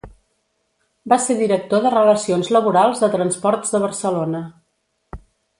[1.13, 4.43] Va ser director de relacions laborals de Transports de Barcelona.